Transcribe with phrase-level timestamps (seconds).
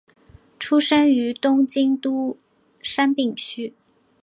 [0.57, 2.35] 出身于东京都
[2.81, 3.75] 杉并区。